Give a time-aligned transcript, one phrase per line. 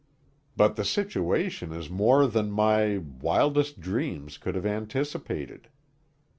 [0.57, 5.69] "But the situation is more than my wildest dreams could have anticipated."